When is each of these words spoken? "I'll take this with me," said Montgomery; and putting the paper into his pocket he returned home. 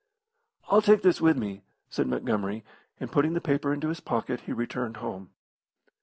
"I'll 0.67 0.81
take 0.81 1.03
this 1.03 1.21
with 1.21 1.37
me," 1.37 1.61
said 1.91 2.07
Montgomery; 2.07 2.63
and 2.99 3.11
putting 3.11 3.33
the 3.33 3.39
paper 3.39 3.71
into 3.71 3.89
his 3.89 3.99
pocket 3.99 4.39
he 4.41 4.51
returned 4.51 4.97
home. 4.97 5.29